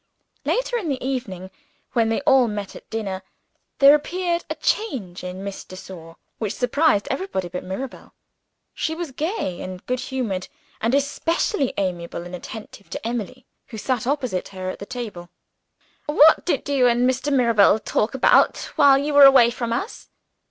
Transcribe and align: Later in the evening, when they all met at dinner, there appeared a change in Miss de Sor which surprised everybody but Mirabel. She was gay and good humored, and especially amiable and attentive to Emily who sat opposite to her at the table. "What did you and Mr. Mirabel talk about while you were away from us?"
Later 0.45 0.77
in 0.77 0.89
the 0.89 1.05
evening, 1.07 1.51
when 1.93 2.09
they 2.09 2.21
all 2.21 2.47
met 2.47 2.75
at 2.75 2.89
dinner, 2.89 3.21
there 3.77 3.93
appeared 3.93 4.43
a 4.49 4.55
change 4.55 5.23
in 5.23 5.43
Miss 5.43 5.63
de 5.63 5.75
Sor 5.77 6.15
which 6.39 6.55
surprised 6.55 7.07
everybody 7.11 7.49
but 7.49 7.63
Mirabel. 7.63 8.15
She 8.73 8.95
was 8.95 9.11
gay 9.11 9.61
and 9.61 9.85
good 9.85 9.99
humored, 9.99 10.47
and 10.81 10.95
especially 10.95 11.75
amiable 11.77 12.23
and 12.23 12.35
attentive 12.35 12.89
to 12.89 13.07
Emily 13.07 13.45
who 13.67 13.77
sat 13.77 14.07
opposite 14.07 14.45
to 14.45 14.55
her 14.55 14.69
at 14.71 14.79
the 14.79 14.87
table. 14.87 15.29
"What 16.07 16.47
did 16.47 16.67
you 16.67 16.87
and 16.87 17.07
Mr. 17.07 17.31
Mirabel 17.31 17.77
talk 17.77 18.15
about 18.15 18.71
while 18.77 18.97
you 18.97 19.13
were 19.13 19.25
away 19.25 19.51
from 19.51 19.71
us?" 19.71 20.09